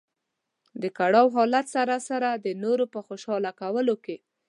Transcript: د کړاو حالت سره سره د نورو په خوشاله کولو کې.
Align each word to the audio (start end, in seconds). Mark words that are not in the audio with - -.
د 0.81 0.83
کړاو 0.97 1.27
حالت 1.35 1.65
سره 1.75 1.95
سره 2.09 2.29
د 2.45 2.47
نورو 2.63 2.85
په 2.93 2.99
خوشاله 3.07 3.51
کولو 3.61 3.95
کې. 4.05 4.15